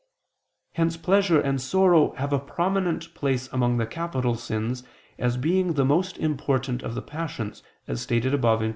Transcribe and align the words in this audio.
Hence 0.73 0.97
pleasure 0.97 1.39
and 1.39 1.61
sorrow 1.61 2.13
have 2.15 2.33
a 2.33 2.39
prominent 2.39 3.13
place 3.13 3.47
among 3.53 3.77
the 3.77 3.85
capital 3.85 4.33
sins, 4.33 4.81
as 5.19 5.37
being 5.37 5.73
the 5.73 5.85
most 5.85 6.17
important 6.17 6.81
of 6.81 6.95
the 6.95 7.03
passions, 7.03 7.61
as 7.87 8.01
stated 8.01 8.33
above 8.33 8.61
(Q. 8.61 8.69